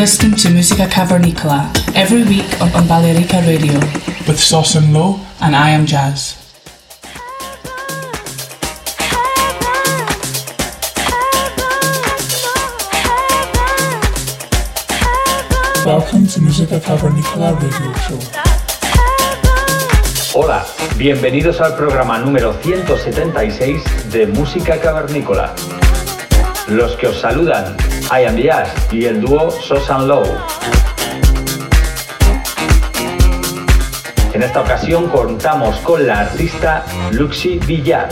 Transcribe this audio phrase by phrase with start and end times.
[0.00, 3.78] Listening to Musica Cavernicola every week on, on Balearica Radio
[4.26, 6.40] with Sauce and Low and I am Jazz.
[15.84, 18.18] Welcome to Musica Cavernicola Radio Show.
[20.32, 20.64] Hola,
[20.96, 25.54] bienvenidos al programa número 176 de Música Cavernícola.
[26.70, 27.76] Los que os saludan,
[28.12, 30.22] I Am Jazz y el dúo Sosan Low.
[34.32, 38.08] En esta ocasión contamos con la artista Luxi Villar.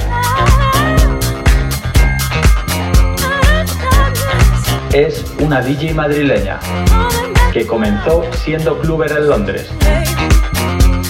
[4.93, 6.59] Es una DJ madrileña
[7.53, 9.71] que comenzó siendo cluber en Londres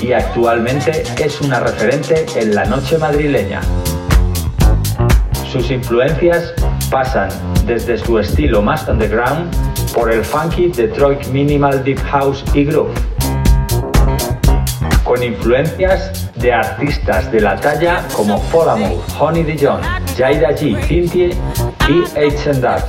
[0.03, 3.63] y actualmente es una referente en la noche madrileña.
[5.51, 6.53] Sus influencias
[6.91, 7.29] pasan
[7.67, 9.55] desde su estilo más underground
[9.93, 12.93] por el funky Detroit minimal deep house y groove,
[15.05, 19.81] con influencias de artistas de la talla como Folamour, Honey Dijon,
[20.17, 21.37] Jaida G, Tintie
[21.89, 22.85] y H Dad.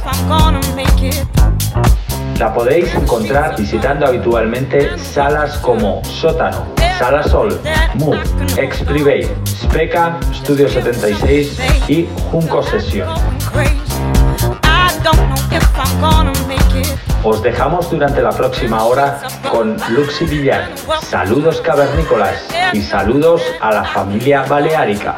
[2.38, 6.67] La podéis encontrar visitando habitualmente salas como Sótano,
[6.98, 7.59] Sala Sol,
[7.95, 8.21] Move,
[8.58, 11.59] Ex Private, Speca, Studio 76
[11.89, 13.09] y Junco Session.
[17.23, 19.20] Os dejamos durante la próxima hora
[19.52, 20.70] con Luxi Villar.
[21.02, 25.17] Saludos cavernícolas y saludos a la familia baleárica.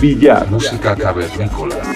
[0.00, 0.50] Villar.
[0.50, 1.89] Música cavernícola.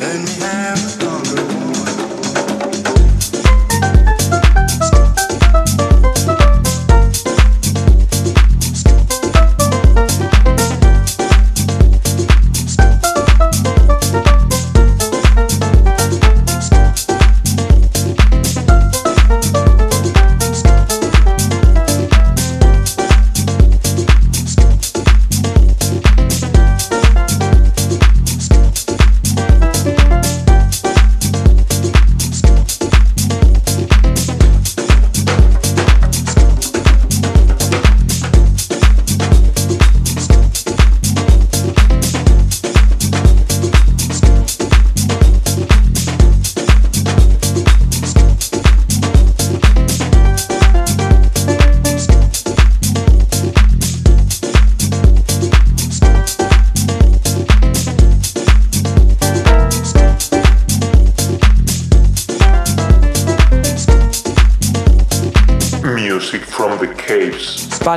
[0.00, 0.47] And me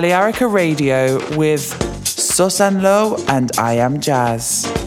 [0.02, 1.62] Balearica Radio with
[2.08, 4.81] Susan Low and I Am Jazz.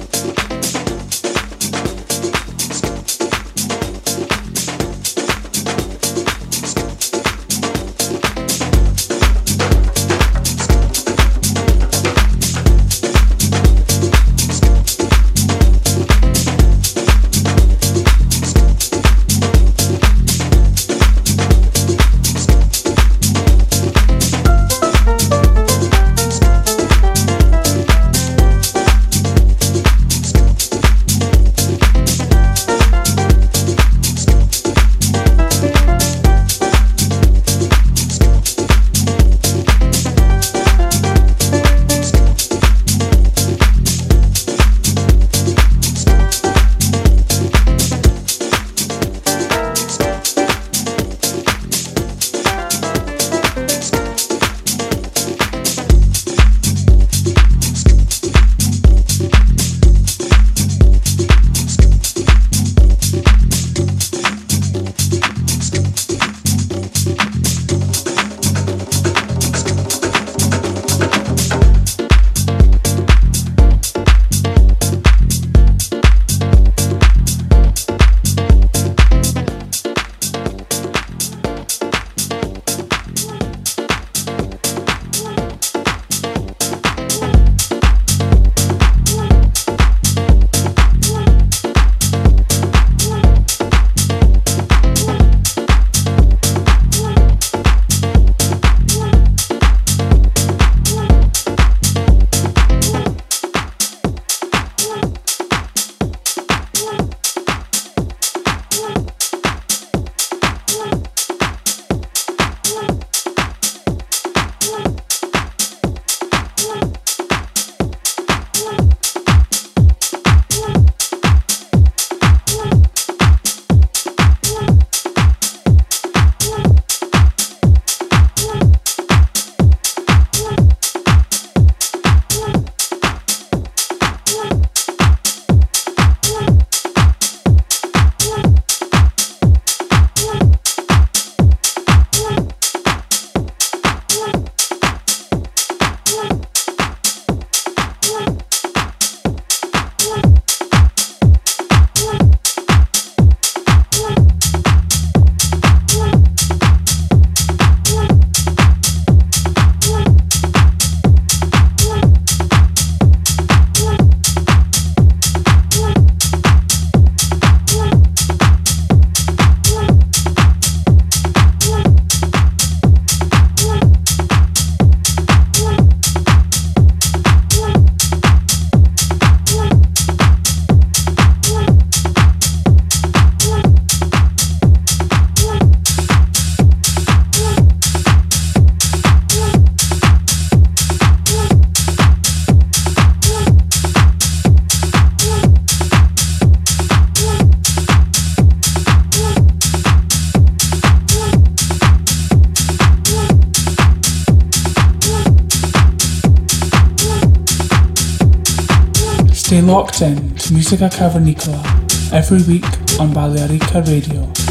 [210.65, 212.65] In to Musica Cavernicola every week
[212.99, 214.44] on Balearica Radio.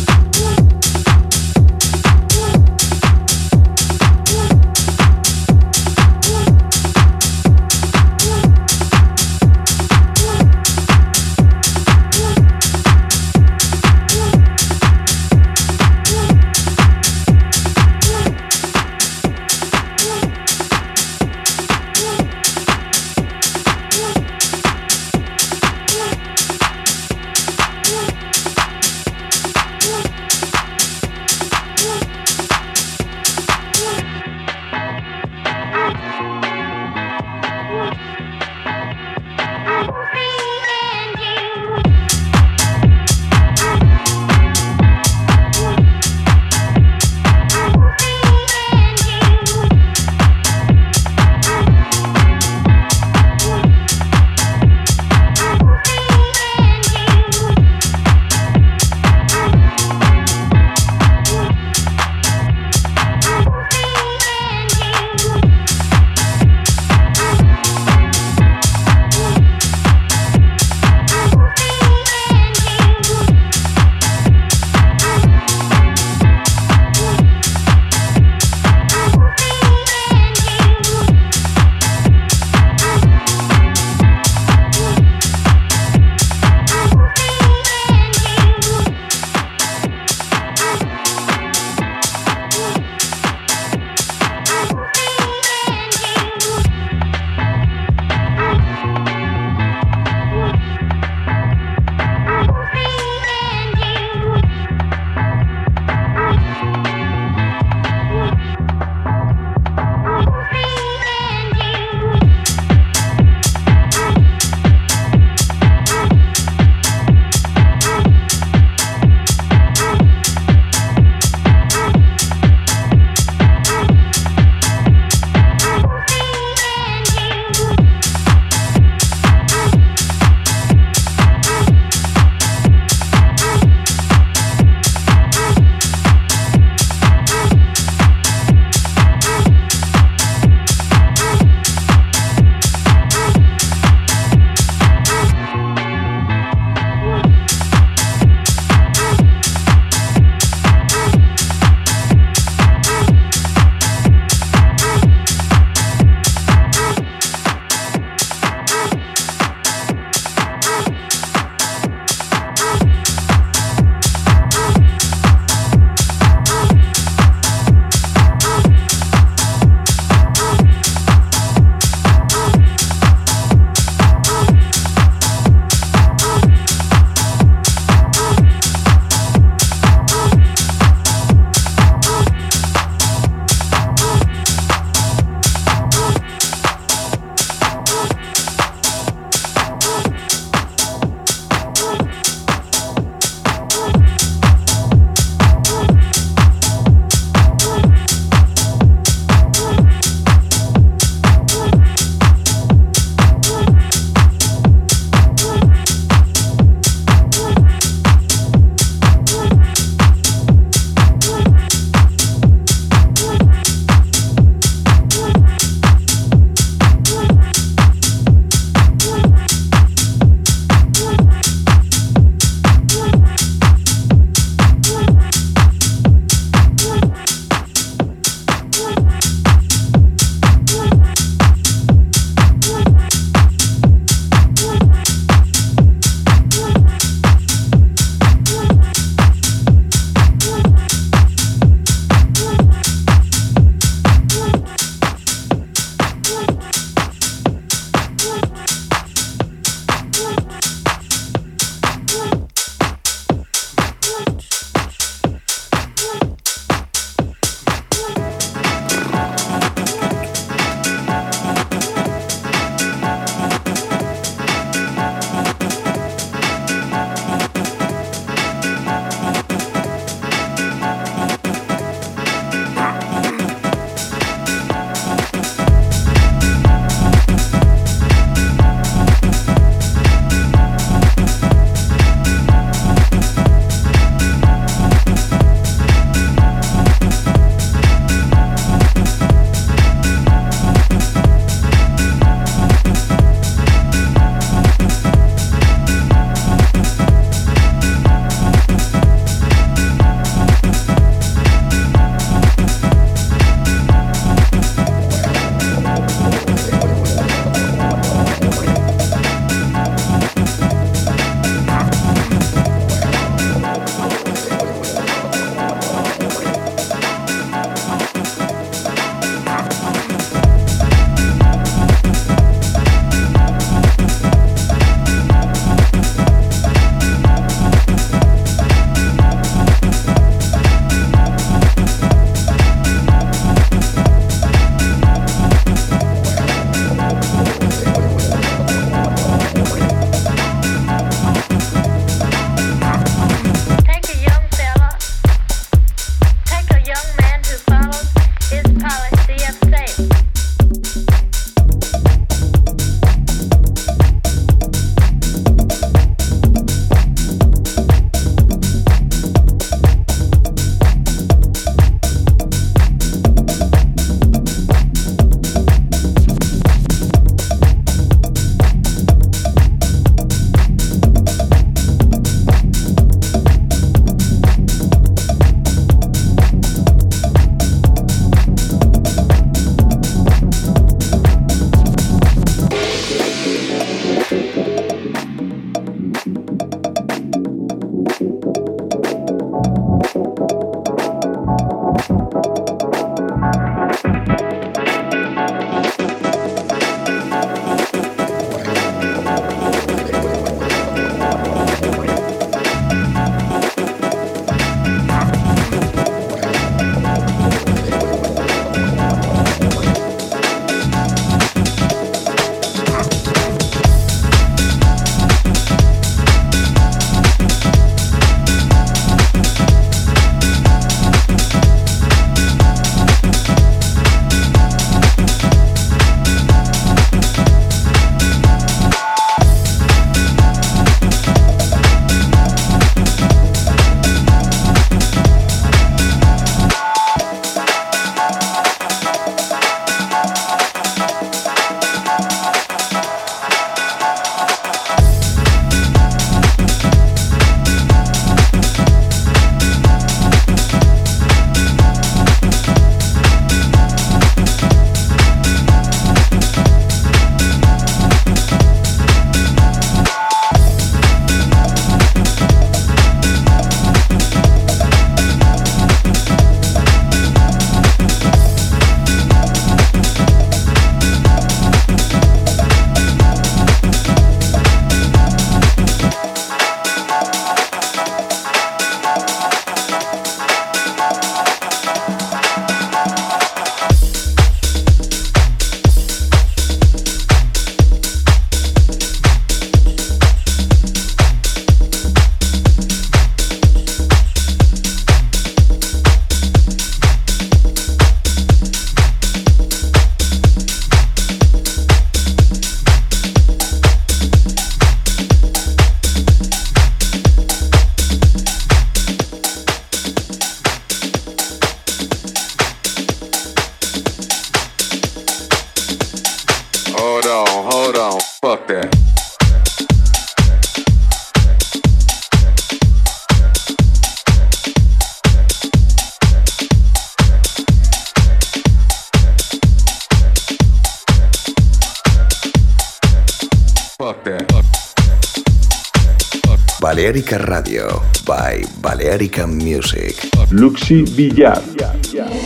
[537.13, 540.15] Balearica Radio by Balearica Music.
[540.49, 541.61] Luxi Villar.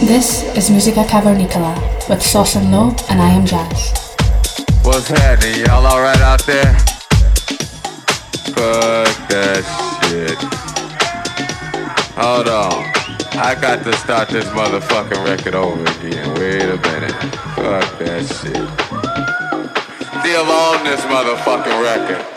[0.04, 1.74] This is Musica Cavernicola
[2.10, 3.94] with Sauce and Low, and I am Jazz.
[4.84, 5.64] What's happening?
[5.64, 6.74] Y'all alright out there?
[8.52, 9.64] Fuck that
[10.04, 10.38] shit.
[12.20, 12.84] Hold on.
[13.40, 16.34] I got to start this motherfucking record over again.
[16.36, 17.16] Wait a minute.
[17.56, 18.68] Fuck that shit.
[20.20, 22.37] Still on this motherfucking record.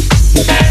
[0.33, 0.70] Yeah.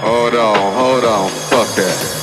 [0.00, 1.28] Hold on, hold on.
[1.28, 2.18] Fuck that.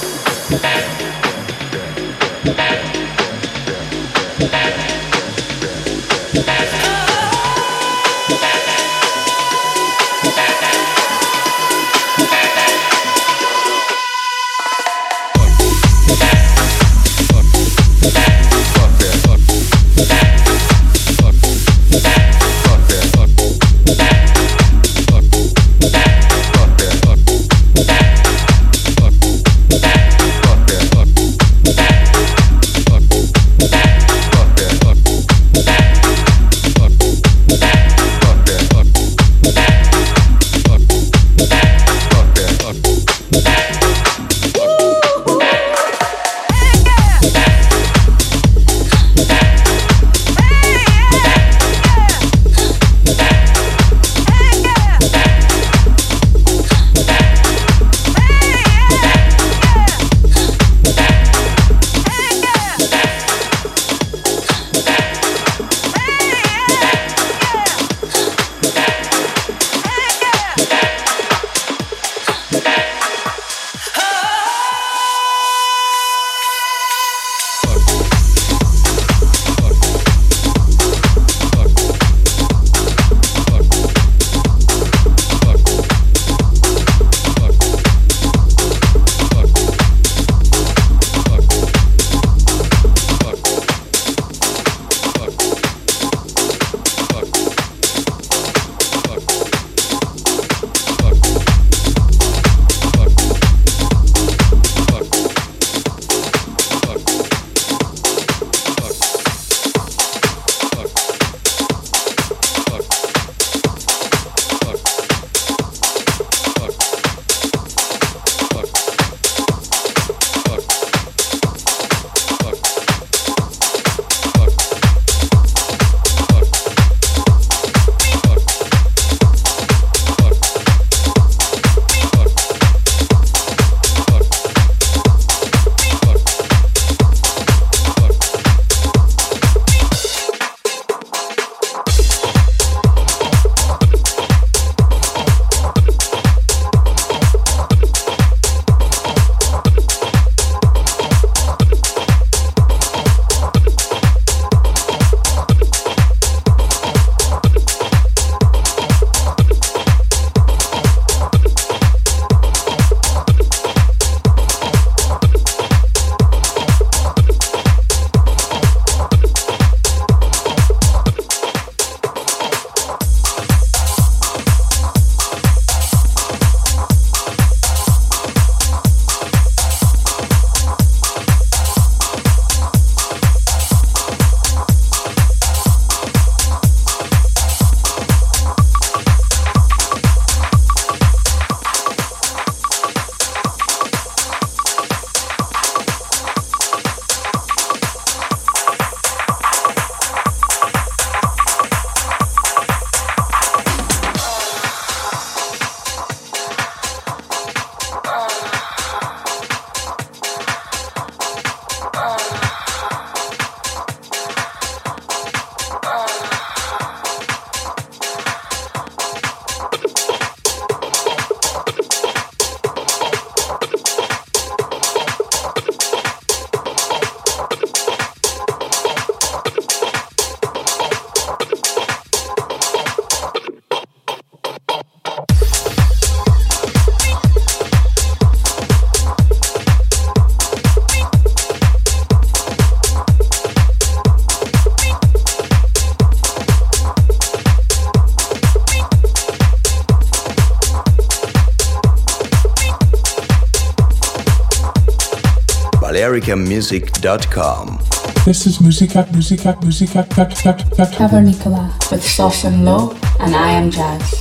[256.15, 257.79] balearicamusic.com.
[258.25, 264.14] This is Musica, Musica, Musica, Cavernicola with Sauce and Low, and I am Jazz.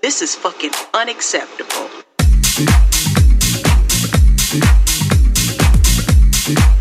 [0.00, 1.90] This is fucking unacceptable.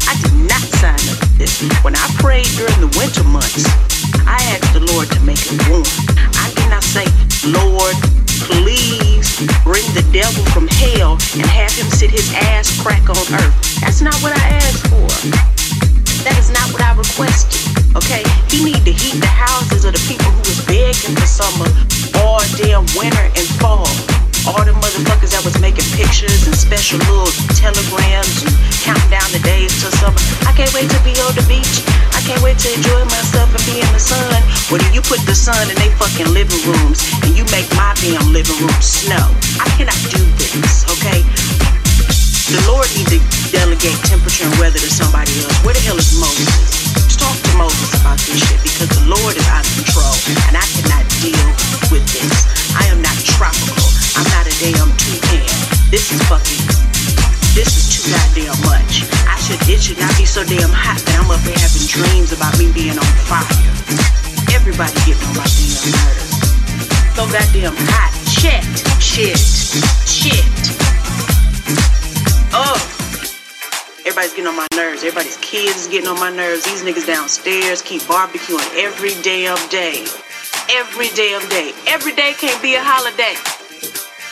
[0.07, 1.61] I did not sign up for this.
[1.83, 3.67] When I prayed during the winter months,
[4.25, 5.83] I asked the Lord to make it warm.
[6.39, 7.03] I did not say,
[7.51, 7.95] Lord,
[8.47, 13.81] please bring the devil from hell and have him sit his ass crack on earth.
[13.81, 15.88] That's not what I asked for.
[16.27, 17.63] That is not what I requested.
[17.95, 18.23] Okay?
[18.51, 21.69] He need to heat the houses of the people who was begging for summer,
[22.19, 23.87] all damn winter and fall.
[24.47, 28.51] All the motherfuckers that was making pictures and special little telegrams and
[28.83, 30.19] counting down the days till summer.
[30.47, 31.83] I can't wait to be on the beach.
[32.15, 34.31] I can't wait to enjoy myself and be in the sun.
[34.71, 38.31] Well, you put the sun in they fucking living rooms and you make my damn
[38.31, 39.27] living room snow.
[39.59, 41.68] I cannot do this, okay?
[42.49, 43.21] The Lord need to
[43.53, 45.53] delegate temperature and weather to somebody else.
[45.61, 46.49] Where the hell is Moses?
[47.13, 50.17] Talk to Moses about this shit because the Lord is out of control
[50.49, 51.45] and I cannot deal
[51.93, 52.33] with this.
[52.73, 53.85] I am not tropical.
[54.17, 55.45] I'm not a damn toucan.
[55.93, 56.65] This is fucking.
[57.53, 59.05] This is too goddamn much.
[59.29, 59.61] I should.
[59.69, 62.73] It should not be so damn hot that I'm up here having dreams about me
[62.73, 63.45] being on fire.
[64.57, 66.33] Everybody getting on my damn nerves.
[67.13, 68.09] So goddamn hot.
[68.25, 68.65] Shit.
[68.97, 69.37] Shit.
[70.09, 70.88] Shit.
[74.09, 75.03] Everybody's getting on my nerves.
[75.03, 76.65] Everybody's kids is getting on my nerves.
[76.65, 80.01] These niggas downstairs keep barbecuing every damn day.
[80.67, 81.73] Every damn day.
[81.85, 83.37] Every day can't be a holiday.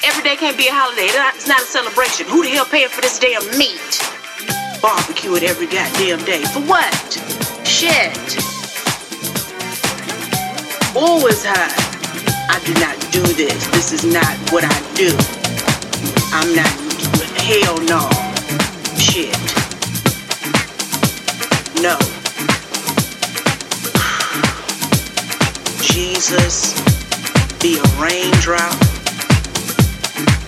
[0.03, 1.05] Every day can't be a holiday.
[1.37, 2.25] It's not a celebration.
[2.25, 4.01] Who the hell paying for this damn meat?
[4.81, 6.41] Barbecue it every goddamn day.
[6.49, 7.13] For what?
[7.61, 8.17] Shit.
[10.97, 11.69] Always high.
[12.49, 13.67] I do not do this.
[13.77, 15.13] This is not what I do.
[16.33, 16.73] I'm not.
[17.45, 18.09] Hell no.
[18.97, 19.46] Shit.
[21.87, 21.97] No.
[25.79, 26.73] Jesus,
[27.61, 28.73] be a raindrop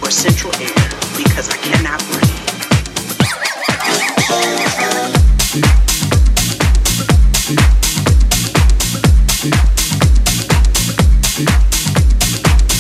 [0.04, 2.40] or central air because I cannot breathe.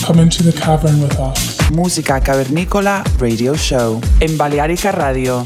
[0.06, 1.72] Come into the cavern with us.
[1.72, 5.46] Música cavernícola radio show en Balearica Radio.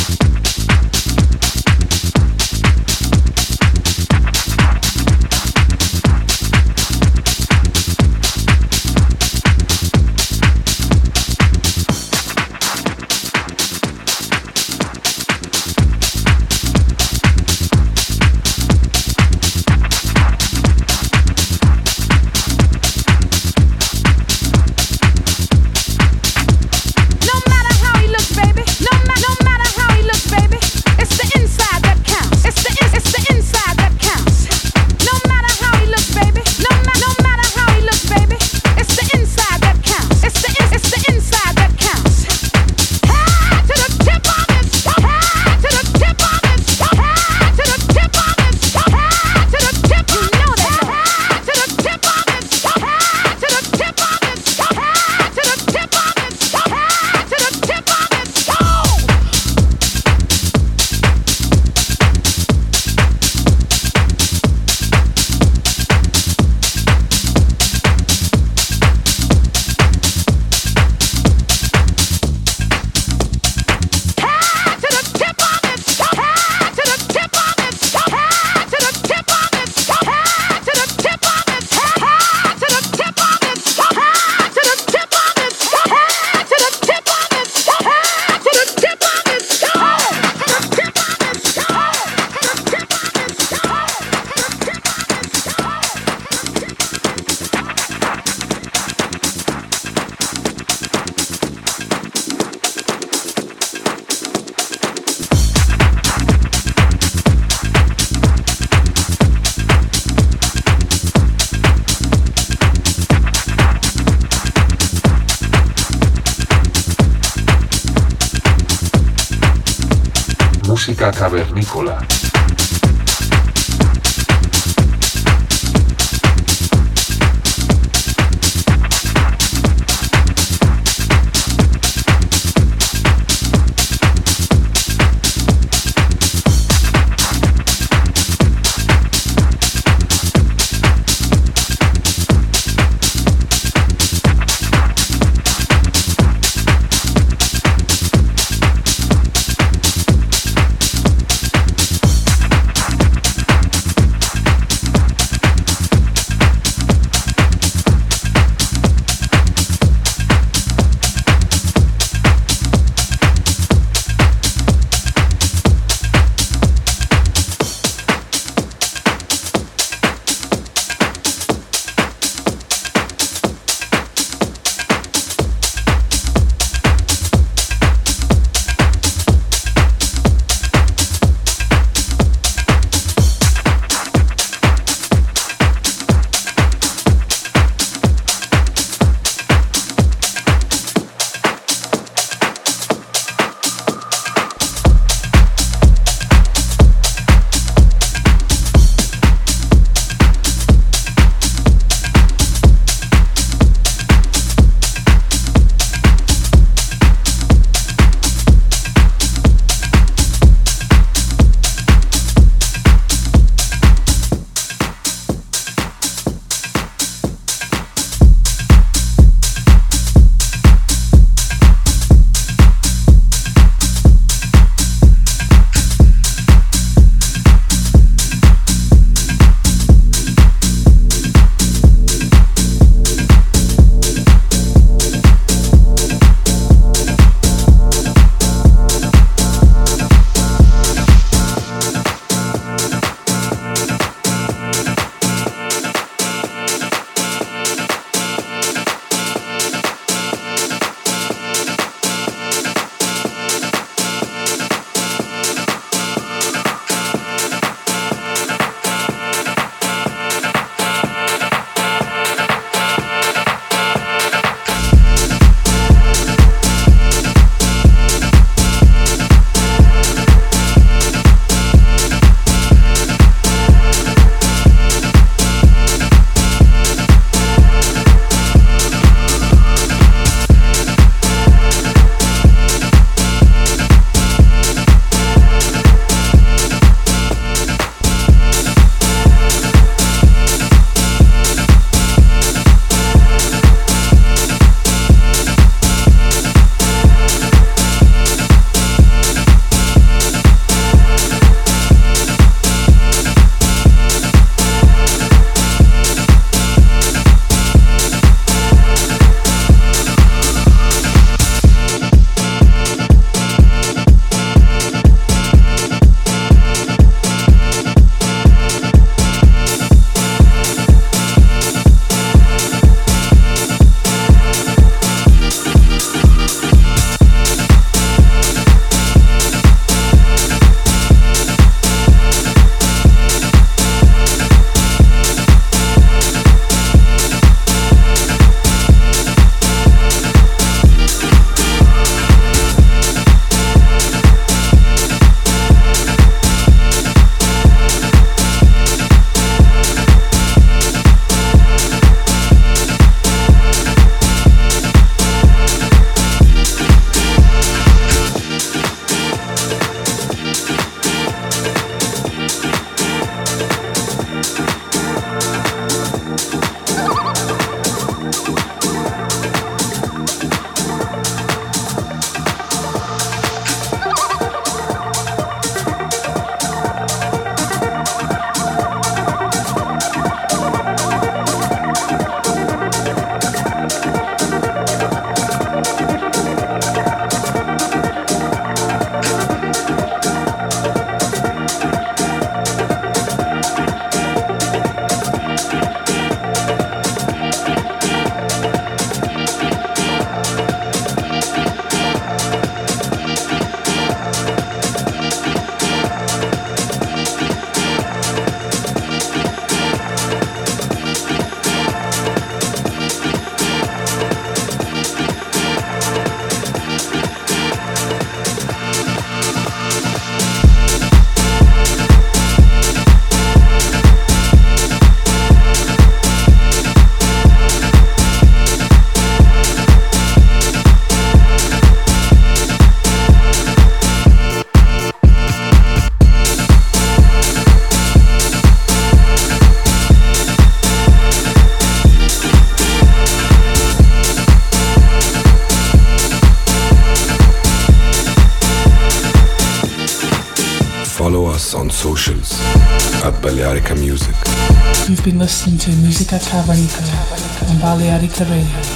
[455.41, 458.90] Listening to Musica Cavernicola on Balearica Radio.